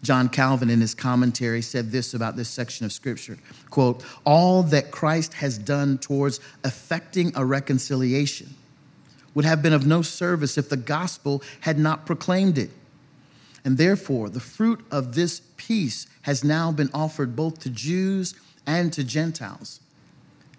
[0.03, 3.39] John Calvin, in his commentary, said this about this section of scripture
[3.71, 8.55] quote, All that Christ has done towards effecting a reconciliation
[9.35, 12.71] would have been of no service if the gospel had not proclaimed it.
[13.65, 18.35] And therefore, the fruit of this peace has now been offered both to Jews
[18.67, 19.81] and to Gentiles.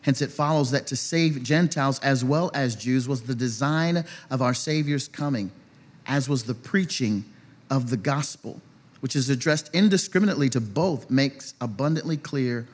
[0.03, 4.41] Hence, it follows that to save Gentiles as well as Jews was the design of
[4.41, 5.51] our Savior's coming,
[6.05, 7.25] as was the preaching
[7.69, 8.61] of the gospel
[9.03, 12.65] which is addressed indiscriminately to both, makes abundantly clear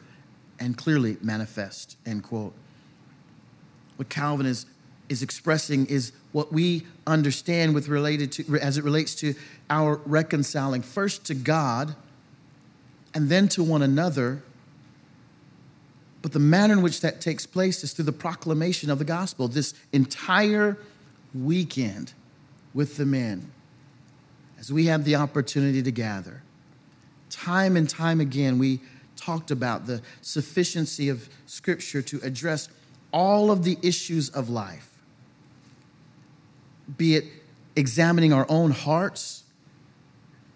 [0.59, 2.53] and clearly manifest, end quote.
[3.95, 4.67] What Calvin is,
[5.09, 9.33] is expressing is what we understand with related to, as it relates to
[9.71, 11.95] our reconciling first to God
[13.15, 14.43] and then to one another.
[16.21, 19.47] But the manner in which that takes place is through the proclamation of the gospel.
[19.47, 20.77] This entire
[21.33, 22.13] weekend
[22.73, 23.51] with the men
[24.59, 26.43] as we have the opportunity to gather,
[27.29, 28.81] time and time again, we
[29.15, 32.67] talked about the sufficiency of Scripture to address
[33.11, 34.89] all of the issues of life,
[36.97, 37.25] be it
[37.75, 39.43] examining our own hearts,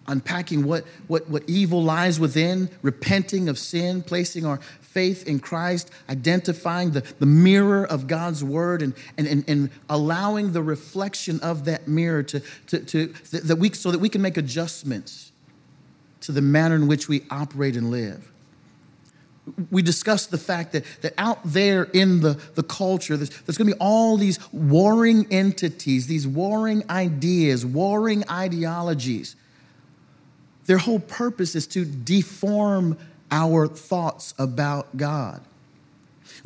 [0.06, 5.90] unpacking what, what, what evil lies within, repenting of sin, placing our faith in Christ,
[6.08, 11.64] identifying the, the mirror of God's word, and, and, and, and allowing the reflection of
[11.64, 15.32] that mirror to, to, to that we, so that we can make adjustments
[16.20, 18.30] to the manner in which we operate and live.
[19.70, 23.68] We discussed the fact that, that out there in the, the culture, there's, there's going
[23.68, 29.36] to be all these warring entities, these warring ideas, warring ideologies.
[30.66, 32.98] Their whole purpose is to deform
[33.30, 35.42] our thoughts about God.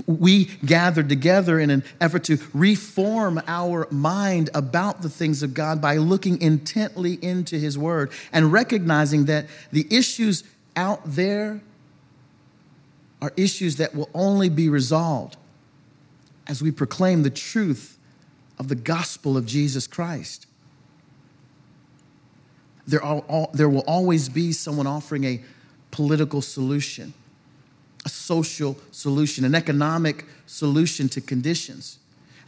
[0.07, 5.81] We gathered together in an effort to reform our mind about the things of God
[5.81, 10.45] by looking intently into His Word and recognizing that the issues
[10.77, 11.61] out there
[13.21, 15.37] are issues that will only be resolved
[16.47, 17.99] as we proclaim the truth
[18.59, 20.47] of the gospel of Jesus Christ.
[22.89, 25.41] There, are, there will always be someone offering a
[25.91, 27.13] political solution,
[28.07, 31.99] a social solution, an economic solution to conditions.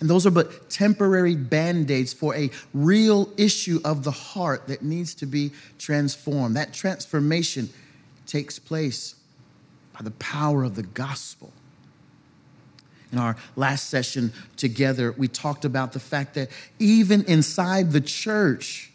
[0.01, 4.83] And those are but temporary band aids for a real issue of the heart that
[4.83, 6.57] needs to be transformed.
[6.57, 7.69] That transformation
[8.27, 9.17] takes place
[9.93, 11.53] by the power of the gospel.
[13.13, 18.90] In our last session together, we talked about the fact that even inside the church,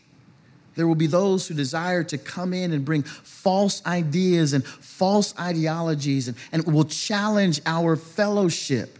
[0.75, 5.33] there will be those who desire to come in and bring false ideas and false
[5.39, 8.99] ideologies and, and will challenge our fellowship.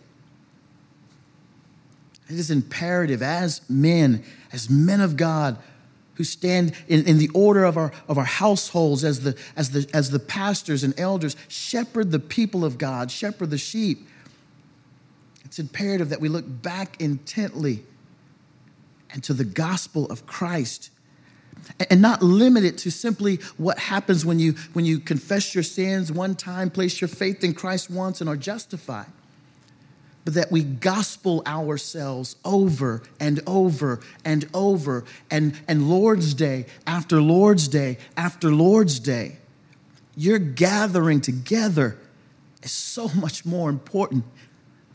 [2.30, 5.58] It is imperative as men, as men of God,
[6.16, 9.88] who stand in, in the order of our, of our households as the, as, the,
[9.94, 14.08] as the pastors and elders, shepherd the people of God, shepherd the sheep.
[15.44, 17.84] It's imperative that we look back intently
[19.12, 20.90] and to the gospel of Christ
[21.90, 26.12] and not limit it to simply what happens when you when you confess your sins
[26.12, 29.08] one time place your faith in christ once and are justified.
[30.24, 37.22] But that we gospel ourselves over and over and over and and lord's day after
[37.22, 39.38] lord's day after lord's day.
[40.18, 41.98] Your gathering together
[42.64, 44.24] is so much more important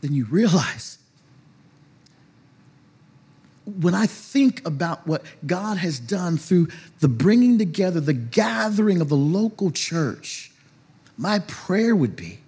[0.01, 0.97] than you realize
[3.79, 6.67] when I think about what God has done through
[6.99, 10.51] the bringing together, the gathering of the local church,
[11.17, 12.39] my prayer would be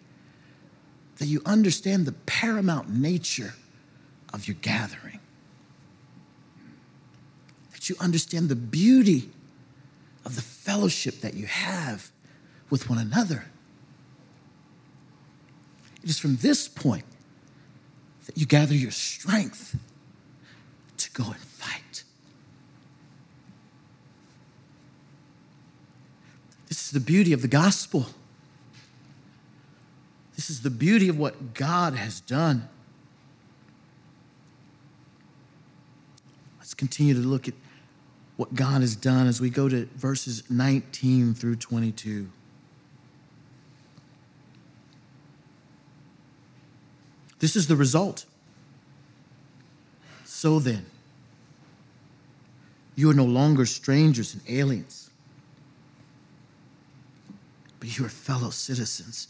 [1.17, 3.53] that you understand the paramount nature
[4.33, 5.19] of your gathering,
[7.71, 9.29] that you understand the beauty
[10.25, 12.11] of the fellowship that you have
[12.69, 13.45] with one another.
[16.03, 17.05] It is from this point
[18.25, 19.77] that you gather your strength
[21.13, 22.03] go and fight.
[26.67, 28.07] This is the beauty of the gospel.
[30.35, 32.67] This is the beauty of what God has done.
[36.59, 37.53] Let's continue to look at
[38.35, 42.27] what God has done as we go to verses 19 through 22.
[47.39, 48.25] This is the result.
[50.23, 50.85] So then,
[52.95, 55.09] you are no longer strangers and aliens,
[57.79, 59.27] but you are fellow citizens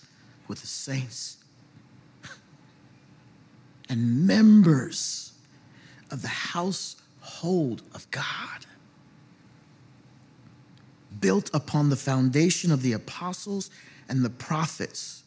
[0.47, 1.37] with the saints
[3.89, 5.33] and members
[6.11, 8.65] of the household of God,
[11.19, 13.69] built upon the foundation of the apostles
[14.09, 15.23] and the prophets.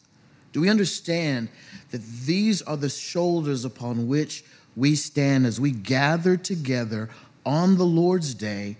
[0.53, 1.49] Do we understand
[1.91, 4.43] that these are the shoulders upon which
[4.75, 7.09] we stand as we gather together
[7.47, 8.77] on the Lord's day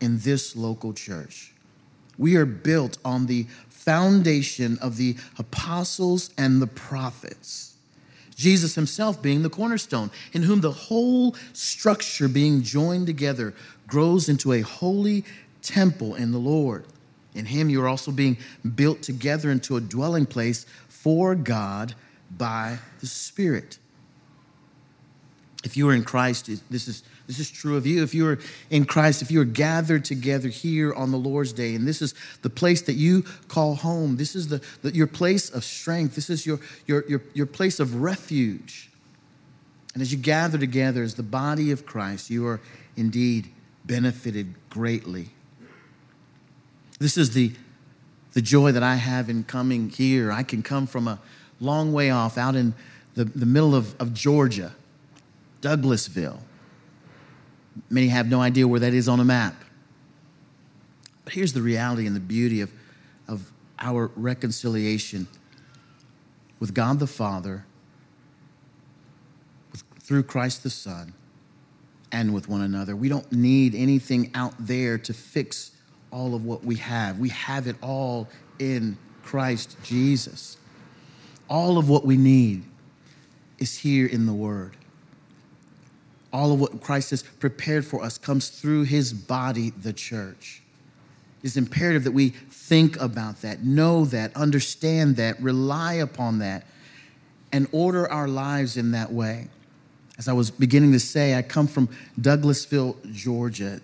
[0.00, 1.54] in this local church?
[2.18, 7.76] We are built on the foundation of the apostles and the prophets.
[8.34, 13.54] Jesus himself being the cornerstone, in whom the whole structure being joined together
[13.86, 15.24] grows into a holy
[15.62, 16.84] temple in the Lord.
[17.34, 18.36] In him you are also being
[18.74, 21.94] built together into a dwelling place for God
[22.36, 23.78] by the Spirit.
[25.64, 28.02] If you are in Christ, this is, this is true of you.
[28.02, 28.38] If you are
[28.70, 32.14] in Christ, if you are gathered together here on the Lord's day, and this is
[32.40, 36.30] the place that you call home, this is the, the your place of strength, this
[36.30, 38.88] is your, your, your, your place of refuge.
[39.92, 42.60] And as you gather together as the body of Christ, you are
[42.96, 43.50] indeed
[43.84, 45.28] benefited greatly.
[46.98, 47.52] This is the,
[48.32, 50.32] the joy that I have in coming here.
[50.32, 51.20] I can come from a
[51.60, 52.72] long way off, out in
[53.14, 54.72] the, the middle of, of Georgia
[55.60, 56.38] Douglasville.
[57.90, 59.64] Many have no idea where that is on a map.
[61.24, 62.72] But here's the reality and the beauty of,
[63.26, 65.26] of our reconciliation
[66.58, 67.64] with God the Father,
[69.70, 71.12] with, through Christ the Son,
[72.10, 72.96] and with one another.
[72.96, 75.72] We don't need anything out there to fix
[76.10, 77.18] all of what we have.
[77.18, 80.56] We have it all in Christ Jesus.
[81.48, 82.64] All of what we need
[83.58, 84.76] is here in the Word
[86.32, 90.62] all of what Christ has prepared for us comes through his body, the church.
[91.42, 96.64] It's imperative that we think about that, know that, understand that, rely upon that,
[97.52, 99.48] and order our lives in that way.
[100.18, 101.88] As I was beginning to say, I come from
[102.20, 103.80] Douglasville, Georgia,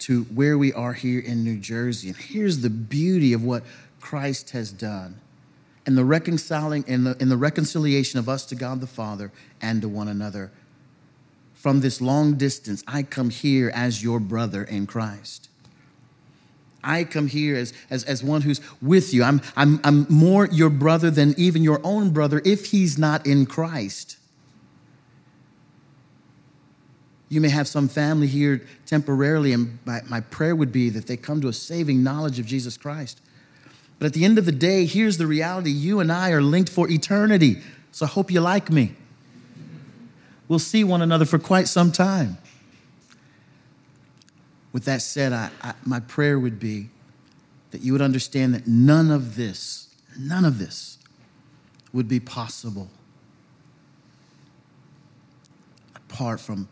[0.00, 2.08] to where we are here in New Jersey.
[2.08, 3.64] And here's the beauty of what
[4.00, 5.20] Christ has done
[5.84, 9.82] and the reconciling and the, and the reconciliation of us to God the Father and
[9.82, 10.52] to one another
[11.58, 15.48] from this long distance, I come here as your brother in Christ.
[16.84, 19.24] I come here as, as, as one who's with you.
[19.24, 23.44] I'm, I'm, I'm more your brother than even your own brother if he's not in
[23.44, 24.18] Christ.
[27.28, 31.16] You may have some family here temporarily, and my, my prayer would be that they
[31.16, 33.20] come to a saving knowledge of Jesus Christ.
[33.98, 36.70] But at the end of the day, here's the reality you and I are linked
[36.70, 37.60] for eternity.
[37.90, 38.94] So I hope you like me
[40.48, 42.38] we'll see one another for quite some time.
[44.72, 46.88] With that said, I, I, my prayer would be
[47.70, 50.98] that you would understand that none of this, none of this
[51.92, 52.88] would be possible
[55.94, 56.68] apart from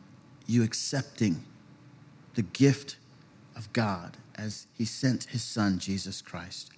[0.46, 1.44] you accepting
[2.34, 2.96] the gift
[3.56, 6.70] of God as He sent His Son, Jesus Christ.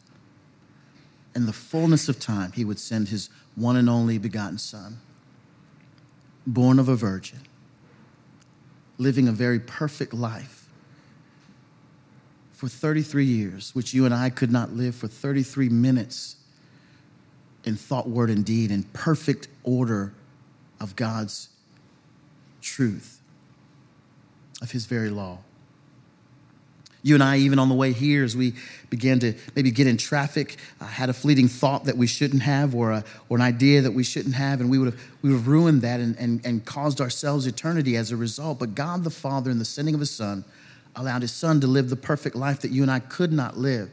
[1.35, 4.99] In the fullness of time, He would send His one and only begotten Son
[6.47, 7.41] born of a virgin,
[8.97, 10.69] living a very perfect life
[12.53, 16.37] for 33 years, which you and I could not live for 33 minutes
[17.65, 20.13] in thought, word, and deed, in perfect order
[20.81, 21.51] of God's
[22.61, 23.21] truth,
[24.61, 25.39] of His very law.
[27.09, 28.53] You and I, even on the way here, as we
[28.91, 32.75] began to maybe get in traffic, uh, had a fleeting thought that we shouldn't have
[32.75, 35.39] or, a, or an idea that we shouldn't have, and we would have, we would
[35.39, 38.59] have ruined that and, and, and caused ourselves eternity as a result.
[38.59, 40.45] But God the Father, in the sending of His Son,
[40.95, 43.91] allowed His Son to live the perfect life that you and I could not live,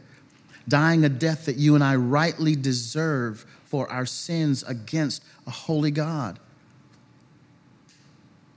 [0.68, 5.91] dying a death that you and I rightly deserve for our sins against a holy
[5.91, 6.38] God.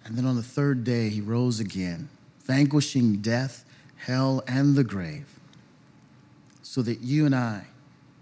[0.04, 2.08] And then on the third day, He rose again,
[2.44, 3.64] vanquishing death
[3.98, 5.26] hell, and the grave,
[6.62, 7.66] so that you and I,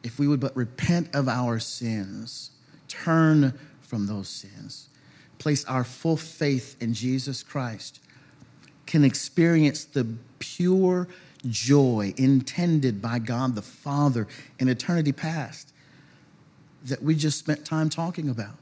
[0.03, 2.51] if we would but repent of our sins,
[2.89, 4.89] turn from those sins,
[5.39, 8.01] place our full faith in Jesus Christ,
[8.87, 10.07] can experience the
[10.39, 11.09] pure
[11.49, 14.27] joy intended by God the Father
[14.59, 15.72] in eternity past
[16.85, 18.57] that we just spent time talking about.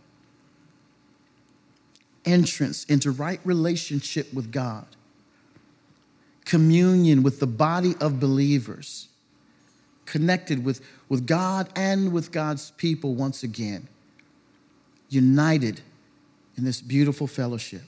[2.25, 4.87] Entrance into right relationship with God
[6.45, 9.09] communion with the body of believers,
[10.05, 13.88] connected with, with God and with God's people once again,
[15.09, 15.80] united
[16.57, 17.82] in this beautiful fellowship,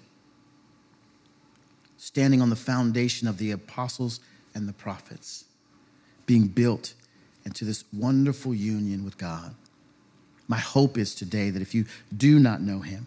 [1.99, 4.21] standing on the foundation of the apostles
[4.55, 5.45] and the prophets,
[6.25, 6.95] being built
[7.45, 9.55] into this wonderful union with God.
[10.49, 11.85] My hope is today that if you
[12.17, 13.07] do not know him,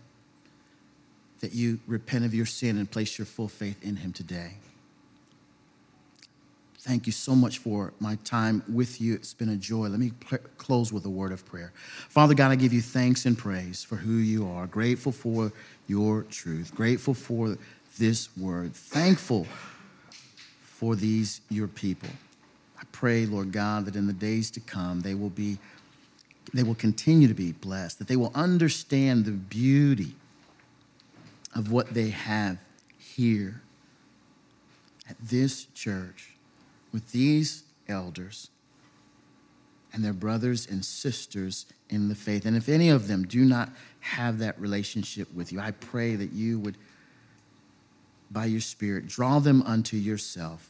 [1.39, 4.54] that you repent of your sin and place your full faith in him today.
[6.82, 9.16] Thank you so much for my time with you.
[9.16, 9.88] It's been a joy.
[9.88, 11.74] Let me pl- close with a word of prayer.
[12.08, 14.66] Father God, I give you thanks and praise for who you are.
[14.66, 15.52] Grateful for
[15.88, 16.74] your truth.
[16.74, 17.58] Grateful for
[17.98, 18.74] this word.
[18.74, 19.46] Thankful
[20.62, 22.10] for these your people.
[22.80, 25.58] I pray, Lord God, that in the days to come they will be
[26.54, 30.16] they will continue to be blessed, that they will understand the beauty
[31.54, 32.58] of what they have
[32.98, 33.62] here
[35.08, 36.32] at this church
[36.92, 38.50] with these elders
[39.94, 42.46] and their brothers and sisters in the faith.
[42.46, 43.70] And if any of them do not
[44.02, 46.78] have that relationship with you, I pray that you would,
[48.32, 50.70] by your Spirit, draw them unto yourself.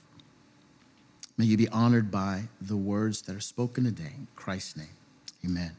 [1.37, 4.13] May you be honored by the words that are spoken today.
[4.17, 4.87] In Christ's name,
[5.45, 5.71] amen.